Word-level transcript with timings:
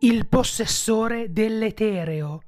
il 0.00 0.26
possessore 0.26 1.32
dell'etereo. 1.32 2.42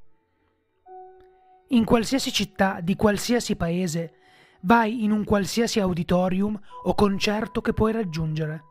In 1.69 1.83
qualsiasi 1.83 2.31
città 2.31 2.79
di 2.79 2.95
qualsiasi 2.95 3.55
paese 3.55 4.13
vai 4.61 5.03
in 5.03 5.11
un 5.11 5.23
qualsiasi 5.23 5.79
auditorium 5.79 6.59
o 6.83 6.93
concerto 6.93 7.61
che 7.61 7.73
puoi 7.73 7.91
raggiungere. 7.91 8.63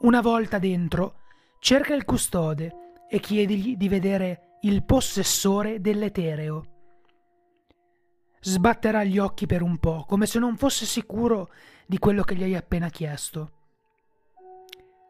Una 0.00 0.20
volta 0.20 0.58
dentro, 0.58 1.20
cerca 1.58 1.94
il 1.94 2.04
custode 2.04 2.72
e 3.08 3.18
chiedigli 3.18 3.76
di 3.76 3.88
vedere 3.88 4.58
il 4.62 4.84
possessore 4.84 5.80
dell'etereo. 5.80 6.64
Sbatterà 8.40 9.04
gli 9.04 9.18
occhi 9.18 9.46
per 9.46 9.62
un 9.62 9.78
po', 9.78 10.04
come 10.06 10.26
se 10.26 10.38
non 10.38 10.58
fosse 10.58 10.84
sicuro 10.84 11.50
di 11.86 11.96
quello 11.96 12.24
che 12.24 12.34
gli 12.34 12.42
hai 12.42 12.56
appena 12.56 12.90
chiesto. 12.90 13.52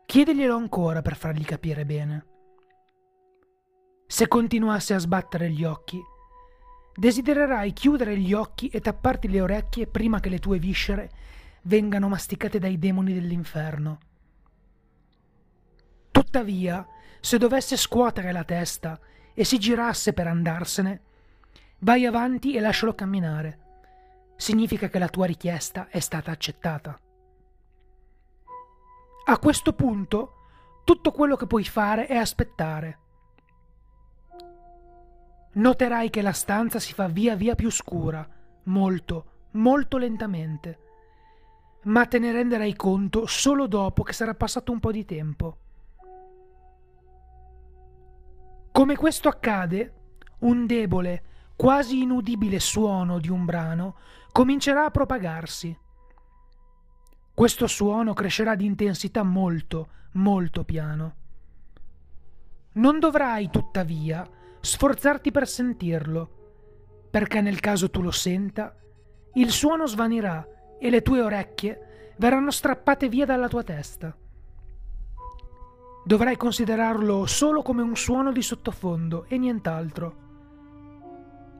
Chiediglielo 0.06 0.54
ancora 0.54 1.02
per 1.02 1.16
fargli 1.16 1.44
capire 1.44 1.84
bene. 1.84 2.26
Se 4.06 4.28
continuasse 4.28 4.94
a 4.94 4.98
sbattere 4.98 5.50
gli 5.50 5.64
occhi, 5.64 6.00
desidererai 6.94 7.72
chiudere 7.72 8.16
gli 8.18 8.32
occhi 8.34 8.68
e 8.68 8.80
tapparti 8.80 9.28
le 9.28 9.40
orecchie 9.40 9.86
prima 9.86 10.20
che 10.20 10.28
le 10.28 10.38
tue 10.38 10.58
viscere 10.58 11.10
vengano 11.62 12.08
masticate 12.08 12.58
dai 12.58 12.78
demoni 12.78 13.14
dell'inferno. 13.14 13.98
Tuttavia, 16.10 16.86
se 17.18 17.38
dovesse 17.38 17.76
scuotere 17.76 18.30
la 18.30 18.44
testa 18.44 19.00
e 19.32 19.42
si 19.44 19.58
girasse 19.58 20.12
per 20.12 20.26
andarsene, 20.26 21.00
vai 21.78 22.04
avanti 22.04 22.54
e 22.54 22.60
lascialo 22.60 22.94
camminare. 22.94 23.58
Significa 24.36 24.88
che 24.88 24.98
la 24.98 25.08
tua 25.08 25.26
richiesta 25.26 25.88
è 25.88 25.98
stata 25.98 26.30
accettata. 26.30 27.00
A 29.26 29.38
questo 29.38 29.72
punto, 29.72 30.34
tutto 30.84 31.10
quello 31.10 31.34
che 31.34 31.46
puoi 31.46 31.64
fare 31.64 32.06
è 32.06 32.16
aspettare 32.16 32.98
noterai 35.54 36.10
che 36.10 36.22
la 36.22 36.32
stanza 36.32 36.78
si 36.78 36.92
fa 36.92 37.08
via 37.08 37.36
via 37.36 37.54
più 37.54 37.70
scura, 37.70 38.26
molto, 38.64 39.24
molto 39.52 39.98
lentamente. 39.98 40.78
Ma 41.84 42.06
te 42.06 42.18
ne 42.18 42.32
renderai 42.32 42.74
conto 42.74 43.26
solo 43.26 43.66
dopo 43.66 44.02
che 44.02 44.12
sarà 44.12 44.34
passato 44.34 44.72
un 44.72 44.80
po' 44.80 44.92
di 44.92 45.04
tempo. 45.04 45.58
Come 48.72 48.96
questo 48.96 49.28
accade, 49.28 49.92
un 50.40 50.66
debole, 50.66 51.22
quasi 51.54 52.02
inudibile 52.02 52.58
suono 52.58 53.18
di 53.18 53.28
un 53.28 53.44
brano 53.44 53.96
comincerà 54.32 54.86
a 54.86 54.90
propagarsi. 54.90 55.78
Questo 57.32 57.66
suono 57.66 58.14
crescerà 58.14 58.54
di 58.56 58.64
intensità 58.64 59.22
molto, 59.22 59.88
molto 60.12 60.64
piano. 60.64 61.14
Non 62.72 62.98
dovrai, 62.98 63.50
tuttavia, 63.50 64.28
sforzarti 64.64 65.30
per 65.30 65.46
sentirlo, 65.46 67.08
perché 67.10 67.42
nel 67.42 67.60
caso 67.60 67.90
tu 67.90 68.00
lo 68.00 68.10
senta, 68.10 68.74
il 69.34 69.50
suono 69.50 69.86
svanirà 69.86 70.46
e 70.78 70.88
le 70.88 71.02
tue 71.02 71.20
orecchie 71.20 72.12
verranno 72.16 72.50
strappate 72.50 73.08
via 73.08 73.26
dalla 73.26 73.48
tua 73.48 73.62
testa. 73.62 74.16
Dovrai 76.06 76.36
considerarlo 76.36 77.26
solo 77.26 77.62
come 77.62 77.82
un 77.82 77.94
suono 77.94 78.32
di 78.32 78.42
sottofondo 78.42 79.26
e 79.28 79.36
nient'altro, 79.36 80.22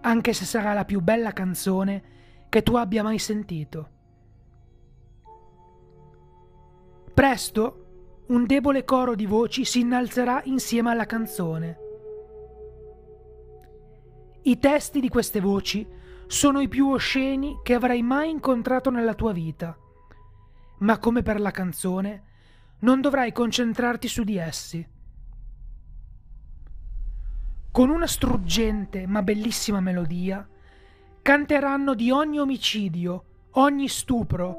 anche 0.00 0.32
se 0.32 0.44
sarà 0.46 0.72
la 0.72 0.84
più 0.84 1.00
bella 1.00 1.32
canzone 1.32 2.02
che 2.48 2.62
tu 2.62 2.74
abbia 2.76 3.02
mai 3.02 3.18
sentito. 3.18 3.88
Presto 7.12 8.24
un 8.28 8.46
debole 8.46 8.84
coro 8.84 9.14
di 9.14 9.26
voci 9.26 9.66
si 9.66 9.80
innalzerà 9.80 10.40
insieme 10.44 10.90
alla 10.90 11.06
canzone 11.06 11.82
i 14.46 14.58
testi 14.58 15.00
di 15.00 15.08
queste 15.08 15.40
voci 15.40 15.86
sono 16.26 16.60
i 16.60 16.68
più 16.68 16.88
osceni 16.88 17.60
che 17.62 17.72
avrai 17.72 18.02
mai 18.02 18.28
incontrato 18.28 18.90
nella 18.90 19.14
tua 19.14 19.32
vita, 19.32 19.74
ma 20.80 20.98
come 20.98 21.22
per 21.22 21.40
la 21.40 21.50
canzone, 21.50 22.22
non 22.80 23.00
dovrai 23.00 23.32
concentrarti 23.32 24.06
su 24.06 24.22
di 24.22 24.36
essi. 24.36 24.86
Con 27.70 27.88
una 27.88 28.06
struggente 28.06 29.06
ma 29.06 29.22
bellissima 29.22 29.80
melodia, 29.80 30.46
canteranno 31.22 31.94
di 31.94 32.10
ogni 32.10 32.38
omicidio, 32.38 33.24
ogni 33.52 33.88
stupro, 33.88 34.58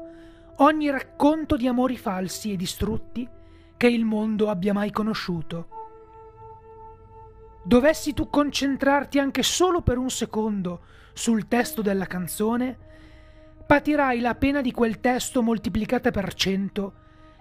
ogni 0.56 0.90
racconto 0.90 1.56
di 1.56 1.68
amori 1.68 1.96
falsi 1.96 2.50
e 2.50 2.56
distrutti 2.56 3.28
che 3.76 3.86
il 3.86 4.04
mondo 4.04 4.50
abbia 4.50 4.72
mai 4.72 4.90
conosciuto 4.90 5.85
dovessi 7.66 8.14
tu 8.14 8.30
concentrarti 8.30 9.18
anche 9.18 9.42
solo 9.42 9.82
per 9.82 9.98
un 9.98 10.08
secondo 10.08 10.82
sul 11.12 11.48
testo 11.48 11.82
della 11.82 12.06
canzone, 12.06 12.78
patirai 13.66 14.20
la 14.20 14.36
pena 14.36 14.60
di 14.60 14.70
quel 14.70 15.00
testo 15.00 15.42
moltiplicata 15.42 16.12
per 16.12 16.32
cento 16.34 16.94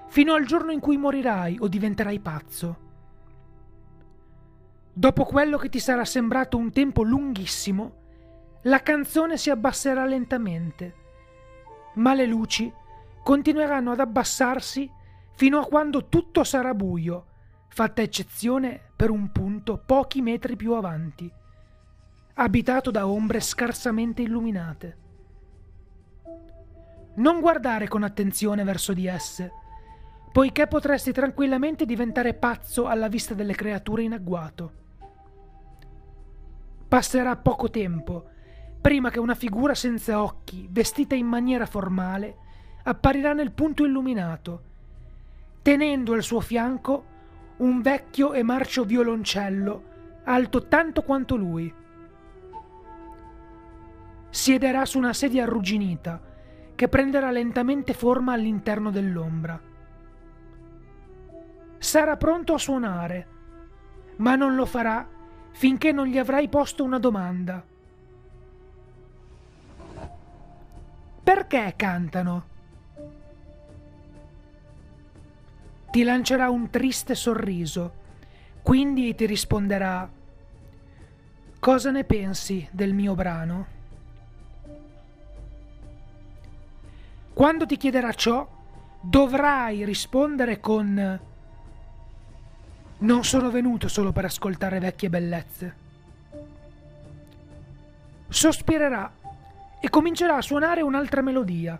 fino 0.07 0.33
al 0.33 0.45
giorno 0.45 0.71
in 0.71 0.79
cui 0.79 0.97
morirai 0.97 1.57
o 1.59 1.67
diventerai 1.67 2.19
pazzo. 2.19 2.77
Dopo 4.91 5.25
quello 5.25 5.57
che 5.57 5.69
ti 5.69 5.79
sarà 5.79 6.05
sembrato 6.05 6.57
un 6.57 6.71
tempo 6.71 7.03
lunghissimo, 7.03 8.03
la 8.63 8.81
canzone 8.81 9.37
si 9.37 9.51
abbasserà 9.51 10.05
lentamente, 10.05 10.95
ma 11.95 12.15
le 12.15 12.25
luci 12.25 12.71
continueranno 13.23 13.91
ad 13.91 13.99
abbassarsi 13.99 14.89
fino 15.35 15.59
a 15.59 15.65
quando 15.65 16.07
tutto 16.07 16.43
sarà 16.43 16.73
buio 16.73 17.25
fatta 17.75 18.01
eccezione 18.01 18.79
per 18.95 19.09
un 19.09 19.33
punto 19.33 19.77
pochi 19.85 20.21
metri 20.21 20.55
più 20.55 20.75
avanti, 20.75 21.29
abitato 22.35 22.89
da 22.89 23.05
ombre 23.05 23.41
scarsamente 23.41 24.21
illuminate. 24.21 24.97
Non 27.15 27.41
guardare 27.41 27.89
con 27.89 28.03
attenzione 28.03 28.63
verso 28.63 28.93
di 28.93 29.07
esse, 29.07 29.51
poiché 30.31 30.67
potresti 30.67 31.11
tranquillamente 31.11 31.85
diventare 31.85 32.33
pazzo 32.33 32.87
alla 32.87 33.09
vista 33.09 33.33
delle 33.33 33.55
creature 33.55 34.03
in 34.03 34.13
agguato. 34.13 34.71
Passerà 36.87 37.35
poco 37.35 37.69
tempo 37.69 38.29
prima 38.79 39.09
che 39.09 39.19
una 39.19 39.35
figura 39.35 39.75
senza 39.75 40.23
occhi, 40.23 40.65
vestita 40.71 41.13
in 41.13 41.25
maniera 41.25 41.65
formale, 41.65 42.37
apparirà 42.83 43.33
nel 43.33 43.51
punto 43.51 43.83
illuminato, 43.83 44.61
tenendo 45.61 46.13
al 46.13 46.23
suo 46.23 46.39
fianco 46.39 47.11
un 47.57 47.81
vecchio 47.81 48.33
e 48.33 48.43
marcio 48.43 48.83
violoncello, 48.83 49.83
alto 50.23 50.67
tanto 50.67 51.03
quanto 51.03 51.35
lui. 51.35 51.73
Siederà 54.29 54.85
su 54.85 54.97
una 54.97 55.13
sedia 55.13 55.43
arrugginita, 55.43 56.21
che 56.75 56.89
prenderà 56.89 57.31
lentamente 57.31 57.93
forma 57.93 58.33
all'interno 58.33 58.91
dell'ombra. 58.91 59.59
Sarà 61.77 62.17
pronto 62.17 62.53
a 62.53 62.57
suonare, 62.57 63.27
ma 64.17 64.35
non 64.35 64.55
lo 64.55 64.65
farà 64.65 65.07
finché 65.51 65.93
non 65.93 66.07
gli 66.07 66.17
avrai 66.17 66.49
posto 66.49 66.83
una 66.83 66.99
domanda. 66.99 67.63
Perché 71.23 71.73
cantano? 71.77 72.54
Ti 75.95 76.03
lancerà 76.03 76.49
un 76.49 76.69
triste 76.69 77.15
sorriso, 77.15 77.93
quindi 78.61 79.15
ti 79.15 79.25
risponderà 79.25 80.09
Cosa 81.57 81.89
ne 81.89 82.03
pensi 82.03 82.67
del 82.69 82.93
mio 82.93 83.15
brano? 83.15 83.65
Quando 87.31 87.65
ti 87.65 87.77
chiederà 87.77 88.11
ciò, 88.11 88.45
dovrai 88.99 89.85
rispondere 89.85 90.59
con 90.59 91.19
Non 92.97 93.23
sono 93.23 93.49
venuto 93.49 93.87
solo 93.87 94.11
per 94.11 94.25
ascoltare 94.25 94.79
vecchie 94.79 95.09
bellezze. 95.09 95.75
Sospirerà 98.27 99.13
e 99.79 99.89
comincerà 99.89 100.35
a 100.35 100.41
suonare 100.41 100.81
un'altra 100.81 101.21
melodia. 101.21 101.79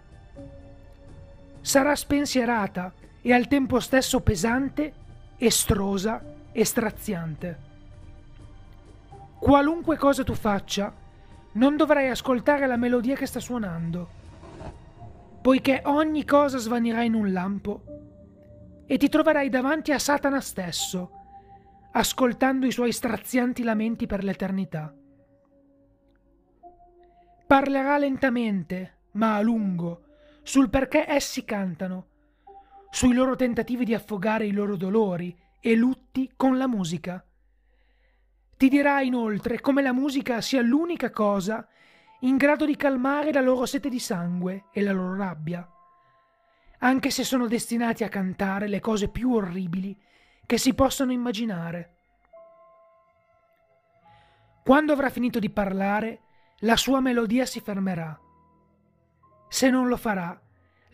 Sarà 1.60 1.94
spensierata 1.98 2.94
e 3.25 3.33
al 3.33 3.48
tempo 3.48 3.80
stesso 3.80 4.22
pesante, 4.22 4.94
estrosa 5.38 6.24
e 6.51 6.63
straziante. 6.63 7.57
Qualunque 9.39 9.98
cosa 9.98 10.24
tu 10.24 10.36
faccia, 10.36 10.94
non 11.54 11.75
dovrai 11.75 12.07
ascoltare 12.07 12.68
la 12.68 12.77
melodia 12.77 13.16
che 13.16 13.25
sta 13.25 13.39
suonando, 13.39 14.10
poiché 15.42 15.81
ogni 15.86 16.24
cosa 16.24 16.60
svanirà 16.60 17.01
in 17.01 17.16
un 17.16 17.33
lampo 17.33 17.81
e 18.86 18.95
ti 18.98 19.10
troverai 19.10 19.50
davanti 19.50 19.92
a 19.92 19.98
Satana 19.98 20.39
stesso, 20.39 21.10
ascoltando 21.94 22.68
i 22.68 22.71
suoi 22.71 22.92
strazianti 22.92 23.63
lamenti 23.63 24.06
per 24.06 24.24
l'eternità. 24.24 24.94
Parlerà 27.48 27.98
lentamente, 27.98 28.98
ma 29.13 29.33
a 29.36 29.42
lungo, 29.42 30.04
sul 30.44 30.69
perché 30.69 31.06
essi 31.07 31.44
cantano 31.44 32.13
sui 32.95 33.13
loro 33.13 33.36
tentativi 33.36 33.83
di 33.83 33.94
affogare 33.94 34.45
i 34.45 34.53
loro 34.53 34.77
dolori 34.77 35.38
e 35.59 35.75
lutti 35.75 36.31
con 36.38 36.57
la 36.57 36.65
musica. 36.65 37.21
Ti 38.56 38.69
dirà 38.69 39.01
inoltre 39.01 39.59
come 39.59 39.81
la 39.81 39.92
musica 39.92 40.39
sia 40.39 40.62
l'unica 40.62 41.12
cosa 41.12 41.68
in 42.21 42.38
grado 42.38 42.65
di 42.65 42.77
calmare 42.77 43.33
la 43.33 43.42
loro 43.42 43.65
sete 43.65 43.89
di 43.89 44.00
sangue 44.00 44.68
e 44.71 44.81
la 44.81 44.94
loro 44.94 45.13
rabbia, 45.18 45.69
anche 46.80 47.09
se 47.09 47.25
sono 47.25 47.47
destinati 47.47 48.06
a 48.06 48.09
cantare 48.09 48.69
le 48.69 48.80
cose 48.80 49.09
più 49.09 49.33
orribili 49.33 50.01
che 50.45 50.57
si 50.57 50.74
possano 50.74 51.12
immaginare. 51.12 51.95
Quando 54.63 54.94
avrà 54.94 55.09
finito 55.09 55.39
di 55.39 55.50
parlare, 55.50 56.21
la 56.59 56.77
sua 56.77 57.01
melodia 57.01 57.45
si 57.45 57.59
fermerà. 57.59 58.18
Se 59.50 59.69
non 59.69 59.89
lo 59.89 59.97
farà, 59.97 60.39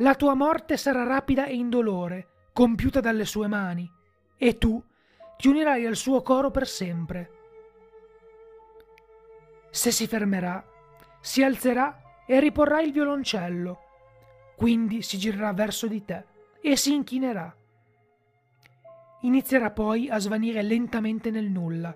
la 0.01 0.15
tua 0.15 0.33
morte 0.33 0.77
sarà 0.77 1.03
rapida 1.03 1.45
e 1.45 1.53
indolore, 1.53 2.27
compiuta 2.53 2.99
dalle 2.99 3.25
sue 3.25 3.47
mani, 3.47 3.89
e 4.35 4.57
tu 4.57 4.83
ti 5.37 5.47
unirai 5.47 5.85
al 5.85 5.95
suo 5.95 6.23
coro 6.23 6.49
per 6.49 6.67
sempre. 6.67 7.31
Se 9.69 9.91
si 9.91 10.07
fermerà, 10.07 10.63
si 11.19 11.43
alzerà 11.43 12.01
e 12.25 12.39
riporrà 12.39 12.81
il 12.81 12.91
violoncello, 12.91 13.79
quindi 14.55 15.03
si 15.03 15.17
girerà 15.19 15.53
verso 15.53 15.85
di 15.87 16.03
te 16.03 16.25
e 16.61 16.75
si 16.75 16.93
inchinerà. 16.93 17.55
Inizierà 19.21 19.69
poi 19.69 20.09
a 20.09 20.17
svanire 20.17 20.63
lentamente 20.63 21.29
nel 21.29 21.49
nulla, 21.49 21.95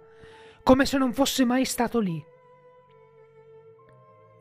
come 0.61 0.85
se 0.85 0.99
non 0.99 1.11
fosse 1.11 1.43
mai 1.43 1.65
stato 1.65 1.99
lì. 1.99 2.23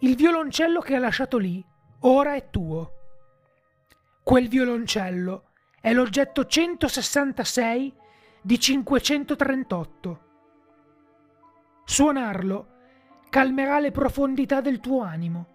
Il 0.00 0.16
violoncello 0.16 0.80
che 0.80 0.94
ha 0.94 0.98
lasciato 0.98 1.38
lì 1.38 1.64
ora 2.00 2.34
è 2.34 2.50
tuo. 2.50 3.03
Quel 4.24 4.48
violoncello 4.48 5.50
è 5.82 5.92
l'oggetto 5.92 6.46
166 6.46 7.94
di 8.40 8.58
538. 8.58 10.20
Suonarlo 11.84 12.68
calmerà 13.28 13.80
le 13.80 13.90
profondità 13.90 14.62
del 14.62 14.80
tuo 14.80 15.02
animo. 15.02 15.46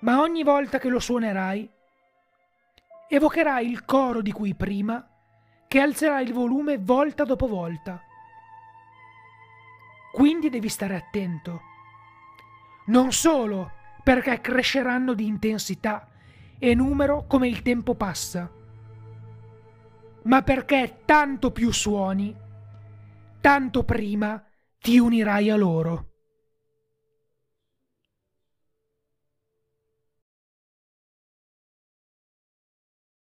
Ma 0.00 0.20
ogni 0.20 0.42
volta 0.42 0.78
che 0.78 0.90
lo 0.90 0.98
suonerai, 0.98 1.72
evocherai 3.08 3.70
il 3.70 3.86
coro 3.86 4.20
di 4.20 4.30
cui 4.30 4.54
prima, 4.54 5.08
che 5.66 5.80
alzerà 5.80 6.20
il 6.20 6.34
volume 6.34 6.76
volta 6.76 7.24
dopo 7.24 7.46
volta. 7.46 8.02
Quindi 10.12 10.50
devi 10.50 10.68
stare 10.68 10.94
attento. 10.94 11.62
Non 12.88 13.12
solo 13.12 13.72
perché 14.02 14.42
cresceranno 14.42 15.14
di 15.14 15.26
intensità 15.26 16.06
numero 16.72 17.26
come 17.26 17.48
il 17.48 17.60
tempo 17.60 17.94
passa, 17.94 18.50
ma 20.22 20.42
perché 20.42 21.00
tanto 21.04 21.50
più 21.50 21.70
suoni, 21.70 22.34
tanto 23.40 23.84
prima 23.84 24.42
ti 24.78 24.98
unirai 24.98 25.50
a 25.50 25.56
loro. 25.56 26.13